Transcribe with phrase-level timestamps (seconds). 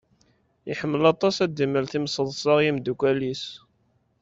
[0.71, 3.43] Iḥemmel aṭas ad d-imel timṣeḍsa i yimeddukal-is.